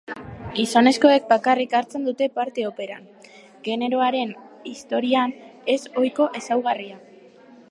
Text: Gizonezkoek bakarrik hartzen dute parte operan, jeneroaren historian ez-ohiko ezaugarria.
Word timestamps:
Gizonezkoek 0.59 1.27
bakarrik 1.33 1.75
hartzen 1.79 2.07
dute 2.09 2.29
parte 2.39 2.65
operan, 2.71 3.05
jeneroaren 3.69 4.35
historian 4.73 5.39
ez-ohiko 5.77 6.33
ezaugarria. 6.43 7.03